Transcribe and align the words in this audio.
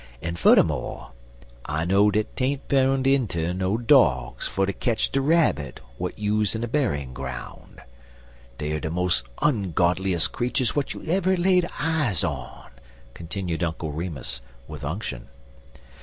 En, 0.19 0.35
fuddermo', 0.35 1.11
I 1.65 1.85
know 1.85 2.09
dat 2.09 2.35
'tain't 2.35 2.67
proned 2.67 3.05
inter 3.05 3.53
no 3.53 3.77
dogs 3.77 4.47
fer 4.47 4.65
ter 4.65 4.71
ketch 4.71 5.11
de 5.11 5.21
rabbit 5.21 5.79
w'at 5.99 6.17
use 6.17 6.55
in 6.55 6.63
a 6.63 6.67
berryin' 6.67 7.13
groun'. 7.13 7.79
Dey 8.57 8.71
er 8.71 8.79
de 8.79 8.89
mos' 8.89 9.23
ongodlies' 9.43 10.25
creeturs 10.27 10.69
w'at 10.69 10.95
you 10.95 11.03
ever 11.05 11.37
laid 11.37 11.69
eyes 11.79 12.23
on," 12.23 12.71
continued 13.13 13.61
Uncle 13.61 13.91
Remus, 13.91 14.41
with 14.67 14.83
unction. 14.83 15.27